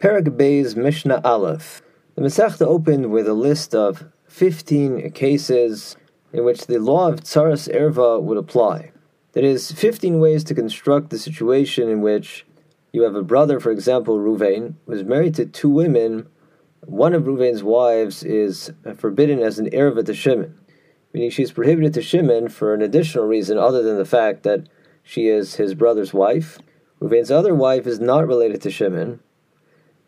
[0.00, 1.82] Perek Bay's Mishnah Aleph.
[2.14, 5.94] The Masechta opened with a list of 15 cases
[6.32, 8.92] in which the law of Tsaras Erva would apply.
[9.32, 12.46] That is, 15 ways to construct the situation in which
[12.94, 16.26] you have a brother, for example, Ruvain, who is married to two women.
[16.86, 20.58] One of Ruvain's wives is forbidden as an Erva to Shimon,
[21.12, 24.66] meaning she's prohibited to Shimon for an additional reason other than the fact that
[25.02, 26.58] she is his brother's wife.
[27.02, 29.20] Ruvain's other wife is not related to Shimon,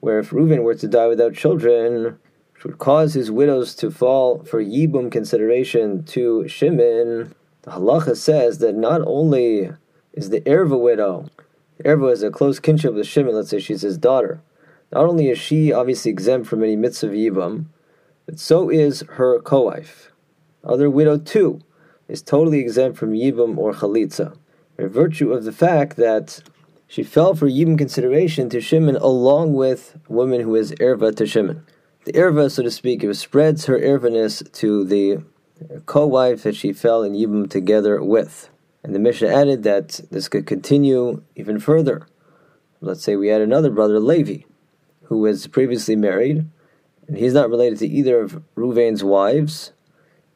[0.02, 2.18] where if Reuven were to die without children,
[2.54, 8.58] which would cause his widows to fall for Yibum consideration to Shimon, the halacha says
[8.58, 9.70] that not only
[10.12, 11.28] is the Erva widow,
[11.78, 14.42] the Erva is a close kinship with Shimon, let's say she's his daughter,
[14.90, 17.66] not only is she obviously exempt from any mitzvah of Yibum,
[18.26, 20.10] but so is her co-wife.
[20.64, 21.60] Other widow too
[22.08, 24.36] is totally exempt from Yibum or Chalitza,
[24.76, 26.42] by virtue of the fact that
[26.92, 31.64] she fell for Yibum consideration to Shimon along with woman who is Erva to Shimon.
[32.04, 35.22] The Erva, so to speak, spreads her Ervaness to the
[35.86, 38.50] co-wife that she fell in Yibum together with.
[38.84, 42.06] And the Mishnah added that this could continue even further.
[42.82, 44.44] Let's say we had another brother, Levi,
[45.04, 46.46] who was previously married,
[47.08, 49.72] and he's not related to either of Ruvain's wives.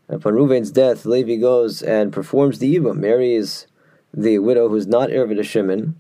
[0.09, 3.67] And upon Ruvain's death, Levi goes and performs the Yibum, marries
[4.15, 5.97] the widow who's not Erva to Shimon,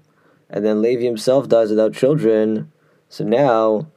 [0.51, 2.73] and then Levi himself dies without children.
[3.09, 3.89] So now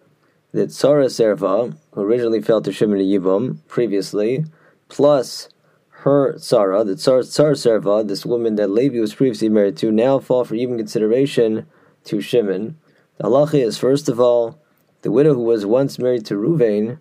[0.51, 4.45] the Tsaras Erva, who originally fell to Shimon Yibum previously,
[4.87, 5.49] plus
[5.89, 10.19] her Sarah, that Sarah, Tsaras Erva, this woman that Levi was previously married to, now
[10.19, 11.67] fall for even consideration
[12.05, 12.77] to Shimon.
[13.17, 14.59] The halacha is first of all,
[15.01, 16.99] the widow who was once married to Ruvain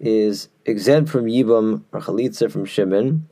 [0.00, 3.28] is exempt from Yibum or Chalitza from Shimon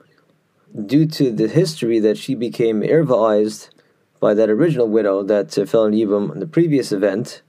[0.84, 3.70] due to the history that she became Ervaized
[4.20, 7.42] by that original widow that uh, fell in Yibum in the previous event.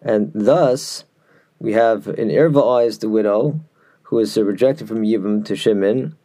[0.00, 1.04] And thus,
[1.58, 3.60] we have an Ervaized widow
[4.04, 6.16] who is uh, rejected from Yibum to Shimon.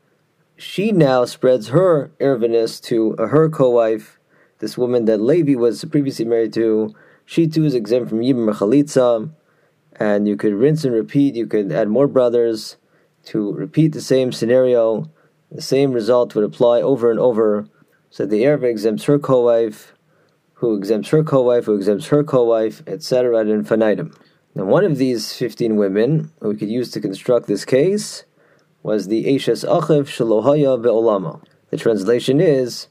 [0.55, 4.19] She now spreads her Ervaness to uh, her co wife,
[4.59, 6.93] this woman that Levi was previously married to.
[7.25, 9.31] She too is exempt from Yibum Chalitza.
[9.95, 12.77] And you could rinse and repeat, you could add more brothers
[13.25, 15.09] to repeat the same scenario.
[15.51, 17.67] The same result would apply over and over
[18.11, 19.93] so the Erva exempts her co-wife,
[20.55, 23.39] who exempts her co-wife, who exempts her co-wife, etc.
[23.39, 24.13] ad infinitum.
[24.53, 28.25] Now, one of these 15 women we could use to construct this case
[28.83, 31.41] was the Eshes Achiv Shalohaya Be'olama.
[31.69, 32.89] The translation is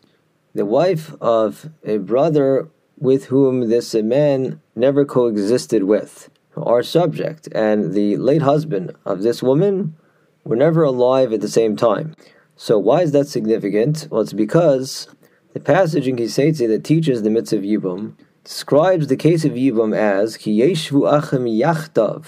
[0.54, 7.92] the wife of a brother with whom this man never coexisted with, our subject, and
[7.92, 9.96] the late husband of this woman
[10.44, 12.14] were never alive at the same time.
[12.62, 14.06] So why is that significant?
[14.10, 15.08] Well, it's because
[15.54, 19.96] the passage in Kiseitze that teaches the mitzvah of Yibum describes the case of Yibum
[19.96, 22.26] as Ki yeshvu achem yachtav.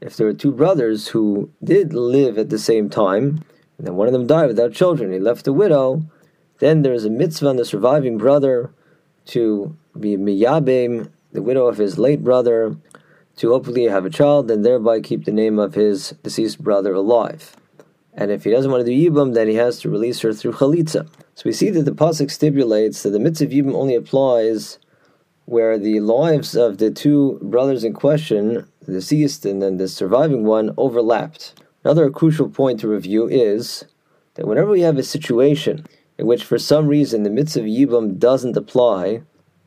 [0.00, 3.44] If there were two brothers who did live at the same time,
[3.78, 6.02] and then one of them died without children, he left a widow,
[6.58, 8.74] then there is a mitzvah on the surviving brother
[9.26, 12.76] to be miyabim, the widow of his late brother,
[13.36, 17.54] to hopefully have a child and thereby keep the name of his deceased brother alive.
[18.14, 20.52] And if he doesn't want to do Yibum, then he has to release her through
[20.52, 21.08] Chalitza.
[21.34, 24.78] So we see that the Pasuk stipulates that the mitzvah of Yibum only applies
[25.44, 30.44] where the lives of the two brothers in question, the deceased and then the surviving
[30.44, 31.54] one, overlapped.
[31.84, 33.84] Another crucial point to review is
[34.34, 35.86] that whenever we have a situation
[36.18, 39.22] in which for some reason the mitzvah of Yibum doesn't apply,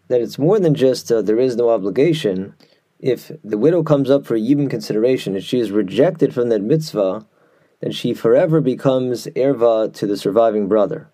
[0.08, 2.54] that it's more than just uh, there is no obligation.
[3.00, 7.26] If the widow comes up for Yibum consideration and she is rejected from that mitzvah,
[7.84, 11.10] then she forever becomes erva to the surviving brother.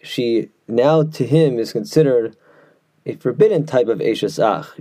[0.00, 2.36] She now to him is considered
[3.04, 4.80] a forbidden type of eshes ach.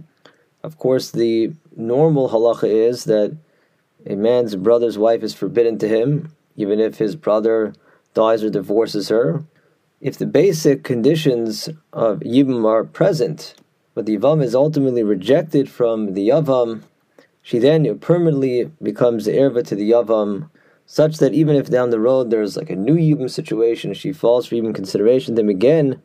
[0.62, 3.36] Of course, the normal halacha is that
[4.06, 7.74] a man's brother's wife is forbidden to him, even if his brother
[8.14, 9.44] dies or divorces her.
[10.00, 13.56] If the basic conditions of yibum are present,
[13.96, 16.84] but the yavam is ultimately rejected from the yavam,
[17.42, 20.52] she then permanently becomes erva to the yavam
[20.88, 24.48] such that even if down the road there's like a new Yibum situation, she falls
[24.48, 26.02] for Yibum consideration, then again,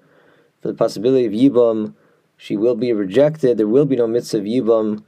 [0.61, 1.95] for the possibility of Yibum,
[2.37, 3.57] she will be rejected.
[3.57, 5.05] There will be no mitzvah of Yibum.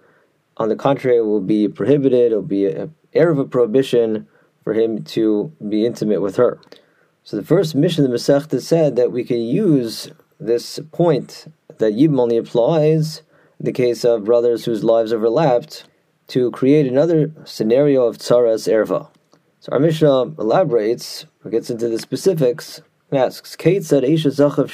[0.56, 2.30] On the contrary, it will be prohibited.
[2.30, 4.28] It will be an air of a prohibition
[4.62, 6.60] for him to be intimate with her.
[7.24, 11.94] So the first Mishnah of the Masechta said that we can use this point that
[11.94, 13.22] Yibum only applies
[13.58, 15.88] in the case of brothers whose lives overlapped
[16.28, 19.08] to create another scenario of tsaras erva.
[19.64, 24.68] So our Mishnah elaborates, or gets into the specifics, and asks, Kate said, Zachav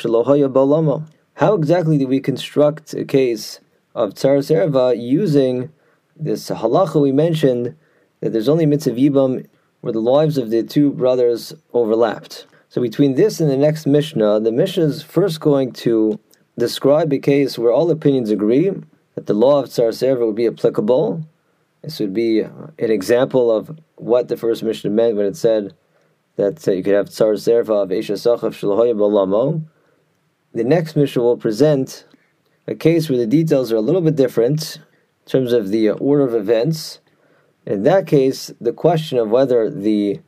[0.52, 1.06] Balama.
[1.34, 3.60] How exactly do we construct a case
[3.94, 5.70] of Tsaras Erva using
[6.16, 7.76] this halacha we mentioned
[8.18, 9.46] that there's only mitzvah yibam
[9.80, 12.48] where the lives of the two brothers overlapped.
[12.68, 16.18] So between this and the next Mishnah, the Mishnah is first going to
[16.58, 18.72] describe a case where all opinions agree
[19.14, 21.24] that the law of Tsaras Erva would be applicable.
[21.82, 25.74] This would be an example of what the first Mishnah meant when it said
[26.36, 29.62] that uh, you could have Tsaras Erva of Esha Sachav Shalahoya Balamo.
[30.52, 32.04] The next Mishnah will present
[32.66, 36.24] a case where the details are a little bit different in terms of the order
[36.24, 37.00] of events.
[37.64, 40.20] In that case, the question of whether the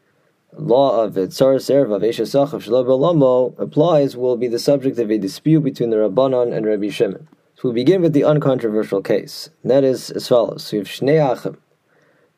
[0.56, 5.19] law of Tsaras Erva of Esha Sachav Shalahoya applies will be the subject of a
[5.19, 7.28] dispute between the Rabbanon and Rabbi Shimon.
[7.62, 9.49] So we begin with the uncontroversial case.
[9.62, 10.73] And that is as follows.
[10.73, 11.59] We have Shnei Achim.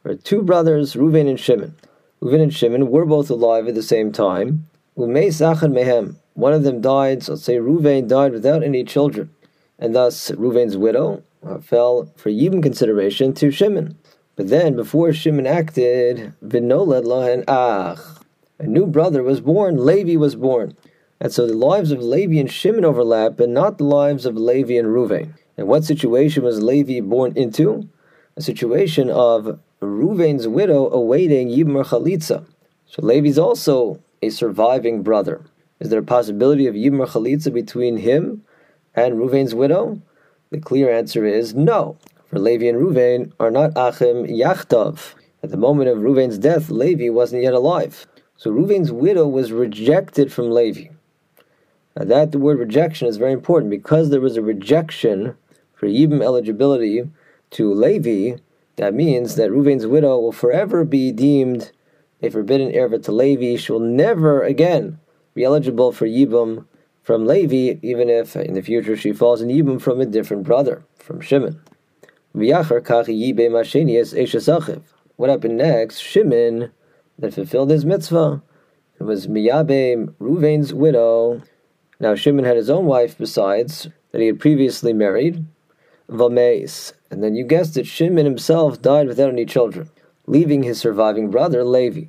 [0.02, 1.76] There are two brothers, Reuven and Shimon.
[2.20, 4.68] Reuven and Shimon were both alive at the same time.
[4.98, 6.16] Achad Mehem.
[6.34, 9.30] One of them died, so let's say Reuven died without any children.
[9.78, 13.96] And thus Reuven's widow uh, fell for Yibam consideration to Shimon.
[14.36, 18.22] But then, before Shimon acted, Vinoled Lahan Ach.
[18.58, 20.76] A new brother was born, Levi was born.
[21.20, 24.74] And so the lives of Levi and Shimon overlap, but not the lives of Levi
[24.74, 25.34] and Ruvain.
[25.56, 27.88] And what situation was Levi born into?
[28.36, 32.44] A situation of Ruvain's widow awaiting Yibmar Chalitza.
[32.86, 35.42] So Levi's also a surviving brother.
[35.80, 38.42] Is there a possibility of Yibmar Chalitza between him
[38.94, 40.00] and Ruvain's widow?
[40.50, 41.96] The clear answer is no.
[42.26, 45.14] For Levi and Ruvain are not Achim Yachtav.
[45.42, 48.06] At the moment of Ruvain's death, Levi wasn't yet alive.
[48.36, 50.93] So Ruvain's widow was rejected from Levi.
[51.96, 55.36] Now that the word rejection is very important because there was a rejection
[55.74, 57.08] for Yibam eligibility
[57.50, 58.38] to Levi.
[58.76, 61.70] That means that Ruvain's widow will forever be deemed
[62.20, 63.56] a forbidden erva to Levi.
[63.56, 64.98] She will never again
[65.34, 66.64] be eligible for Yibam
[67.02, 70.82] from Levi, even if in the future she falls in Yibam from a different brother,
[70.98, 71.60] from Shimon.
[72.32, 72.48] What
[75.30, 75.98] happened next?
[75.98, 76.72] Shimon
[77.18, 78.42] that fulfilled his mitzvah.
[78.98, 81.42] It was Miyabe, Ruvain's widow,
[82.00, 85.44] now Shimon had his own wife besides, that he had previously married,
[86.08, 86.92] Vameis.
[87.10, 89.90] And then you guessed it, Shimon himself died without any children,
[90.26, 92.06] leaving his surviving brother Levi.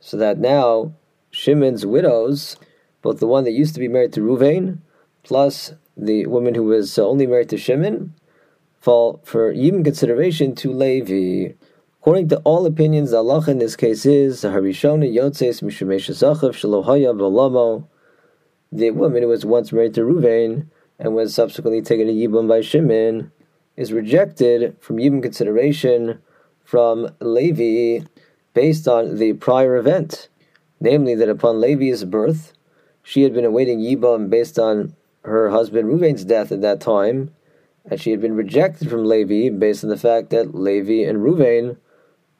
[0.00, 0.92] So that now
[1.30, 2.56] Shimon's widows,
[3.02, 4.78] both the one that used to be married to Ruvain,
[5.22, 8.14] plus the woman who was uh, only married to Shimon,
[8.80, 11.54] fall for even consideration to Levi.
[12.00, 14.42] According to all opinions, the Allah in this case is
[17.18, 17.88] Balamo
[18.74, 20.66] the woman who was once married to Ruvain
[20.98, 23.30] and was subsequently taken to Yibam by Shimon
[23.76, 26.20] is rejected from Yibam consideration
[26.64, 28.04] from Levi
[28.52, 30.28] based on the prior event,
[30.80, 32.52] namely that upon Levi's birth,
[33.00, 37.32] she had been awaiting Yibam based on her husband Ruvain's death at that time,
[37.88, 41.76] and she had been rejected from Levi based on the fact that Levi and Ruvain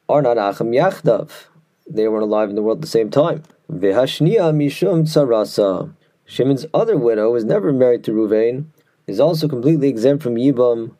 [0.09, 1.31] are not Achim Yachdav.
[1.87, 3.43] They weren't alive in the world at the same time.
[3.71, 5.93] Vehashnia mishum tsarasa.
[6.25, 8.65] Shimon's other widow was never married to Ruvain,
[9.07, 10.95] is also completely exempt from Yibam,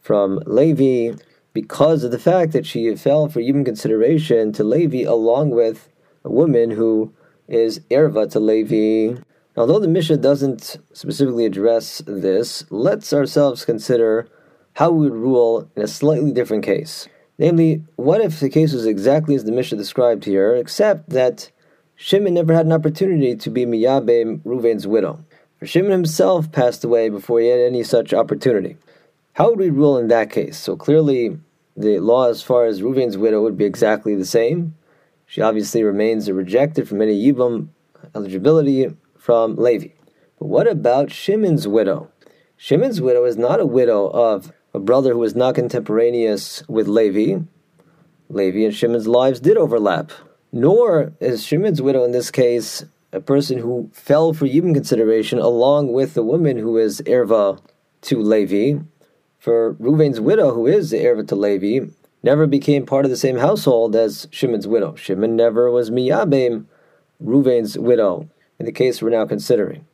[0.00, 1.16] from Levi,
[1.52, 5.88] because of the fact that she fell for Yibam consideration to Levi along with
[6.24, 7.12] a woman who
[7.48, 9.20] is Erva to Levi.
[9.56, 14.26] Although the Mishnah doesn't specifically address this, let's ourselves consider
[14.74, 17.06] how we would rule in a slightly different case.
[17.38, 21.50] Namely, what if the case was exactly as the Mishnah described here, except that
[22.04, 25.24] Shimon never had an opportunity to be Miyabe Ruvain's widow.
[25.60, 28.76] For Shimon himself passed away before he had any such opportunity.
[29.34, 30.58] How would we rule in that case?
[30.58, 31.38] So clearly,
[31.76, 34.74] the law as far as Ruvain's widow would be exactly the same.
[35.26, 37.68] She obviously remains rejected from any Yibam
[38.16, 39.90] eligibility from Levi.
[40.40, 42.10] But what about Shimon's widow?
[42.56, 47.44] Shimon's widow is not a widow of a brother who was not contemporaneous with Levi.
[48.28, 50.10] Levi and Shimon's lives did overlap
[50.52, 55.92] nor is Shimon's widow in this case a person who fell for Yibam consideration along
[55.92, 57.60] with the woman who is Erva
[58.02, 58.80] to Levi.
[59.38, 61.86] For Ruvain's widow, who is Erva to Levi,
[62.22, 64.94] never became part of the same household as Shimon's widow.
[64.94, 66.66] Shimon never was Miyabim,
[67.22, 68.28] Ruvain's widow,
[68.58, 69.84] in the case we're now considering.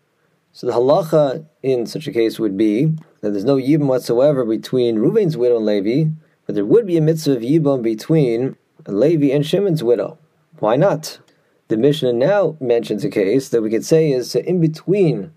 [0.52, 2.86] So the halacha in such a case would be
[3.20, 6.10] that there's no yibam whatsoever between Ruvain's widow and Levi,
[6.46, 10.18] but there would be a mitzvah of yibam between Levi and Shimon's widow.
[10.60, 11.20] Why not?
[11.68, 15.32] The Mishnah now mentions a case that we could say is in between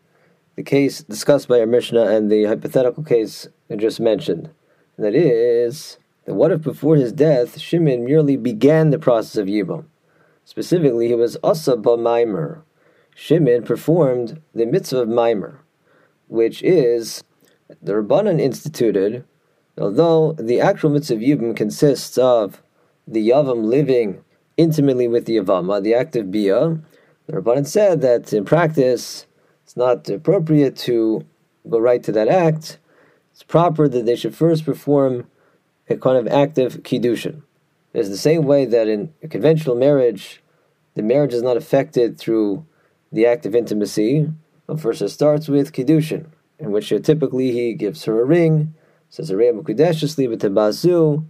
[0.56, 4.50] the case discussed by our Mishnah and the hypothetical case I just mentioned.
[4.98, 9.48] And that is that what if before his death Shimon merely began the process of
[9.48, 9.86] Yibam?
[10.44, 12.64] Specifically, he was Asa Maimer.
[13.14, 15.58] Shimon performed the mitzvah of Maimer,
[16.30, 17.24] which is
[17.82, 19.24] the Rabbanan instituted,
[19.78, 22.64] although the actual mitzvah of Yibam consists of
[23.08, 24.24] the Yavam living
[24.62, 26.78] intimately with the Yavama, the act of Bia,
[27.26, 29.26] the Rabbanan said that in practice
[29.64, 31.26] it's not appropriate to
[31.70, 32.78] go right to that act.
[33.32, 35.28] It's proper that they should first perform
[35.90, 37.42] a kind of act of Kiddushin.
[37.94, 40.42] It's the same way that in a conventional marriage,
[40.96, 42.66] the marriage is not affected through
[43.12, 44.30] the act of intimacy.
[44.68, 46.28] But first, it starts with Kiddushin,
[46.60, 48.74] in which uh, typically he gives her a ring,
[49.10, 51.26] says a ring of Bazu,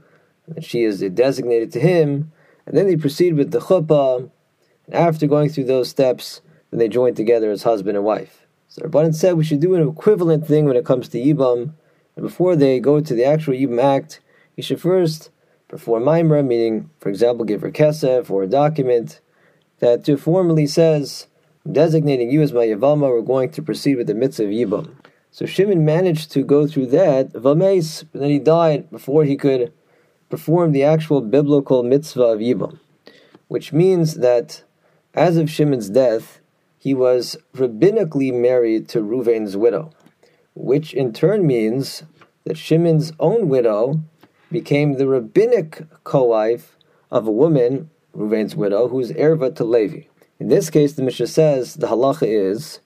[0.48, 2.32] and she is designated to him,
[2.66, 4.30] and then they proceed with the chuppah,
[4.86, 8.46] and after going through those steps, then they join together as husband and wife.
[8.70, 11.74] So Rabbanan said we should do an equivalent thing when it comes to Yibam,
[12.16, 14.22] and before they go to the actual Yibam act,
[14.56, 15.30] you should first
[15.68, 19.22] perform Maimra, meaning, for example, give her kesef or a document
[19.80, 21.28] that formally says,
[21.70, 24.96] designating you as my Yavama, we're going to proceed with the mitzvah of Yibam.
[25.32, 29.72] So Shimon managed to go through that, Vames, but then he died before he could
[30.32, 32.80] perform the actual biblical mitzvah of Yibam,
[33.50, 34.64] which means that
[35.14, 36.40] as of Shimon's death,
[36.78, 39.92] he was rabbinically married to Ruvain's widow,
[40.56, 42.04] which in turn means
[42.46, 44.02] that Shimon's own widow
[44.52, 46.76] became the rabbinic co-wife
[47.12, 50.08] of a woman, Ruvain's widow, who's erva to Levi.
[50.40, 52.80] In this case, the Mishnah says the halacha is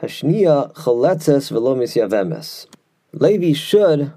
[0.00, 2.66] Hashniya chaletzes velo misyavemes.
[3.12, 4.12] Levi should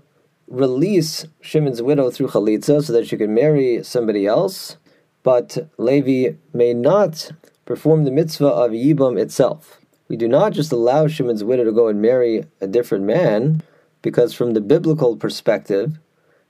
[0.48, 4.78] release Shimon's widow through chalitza so that she can marry somebody else,
[5.24, 7.32] but Levi may not
[7.66, 9.80] perform the mitzvah of Yibam itself.
[10.08, 13.64] We do not just allow Shimon's widow to go and marry a different man,
[14.02, 15.98] because from the biblical perspective,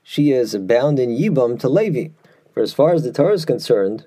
[0.02, 2.08] she is bound in Yibam to Levi.
[2.52, 4.06] For as far as the Torah is concerned,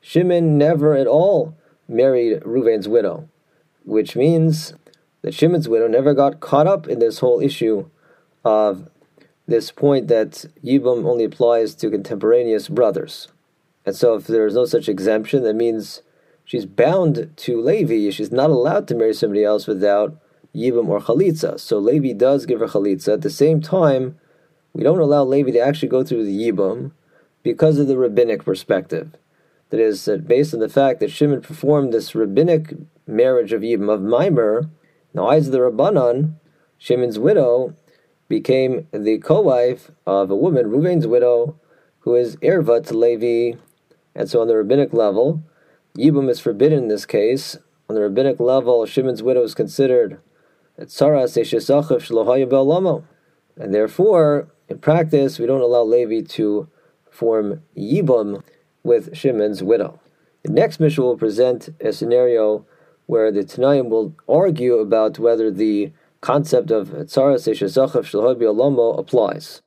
[0.00, 1.56] Shimon never at all
[1.88, 3.28] married Reuven's widow,
[3.84, 4.74] which means
[5.22, 7.88] that Shimon's widow never got caught up in this whole issue
[8.44, 8.88] of
[9.46, 13.28] this point that Yibum only applies to contemporaneous brothers.
[13.84, 16.02] And so if there is no such exemption, that means
[16.44, 18.10] she's bound to Levi.
[18.10, 20.16] She's not allowed to marry somebody else without
[20.54, 21.60] Yibum or Chalitza.
[21.60, 23.14] So Levi does give her Chalitza.
[23.14, 24.18] At the same time,
[24.72, 26.90] we don't allow Levi to actually go through the Yibum
[27.44, 29.12] because of the rabbinic perspective.
[29.70, 32.74] That is, that based on the fact that Shimon performed this rabbinic
[33.06, 34.68] marriage of Yibum, of Maimer, in
[35.14, 36.34] the eyes of the Rabbanan,
[36.78, 37.74] Shimon's widow
[38.28, 41.56] became the co-wife of a woman, Ruvain's widow,
[42.00, 43.58] who is Erva to Levi.
[44.14, 45.42] And so on the rabbinic level,
[45.96, 47.56] Yibam is forbidden in this case.
[47.88, 50.20] On the rabbinic level, Shimon's widow is considered.
[50.78, 50.90] And
[53.74, 56.68] therefore, in practice, we don't allow Levi to
[57.10, 58.42] form Yibam
[58.82, 60.00] with Shimon's widow.
[60.42, 62.66] The next Mishnah will present a scenario
[63.06, 69.62] where the Tanaim will argue about whether the concept of Tzara Seishazachav Shalhobi Alomo applies.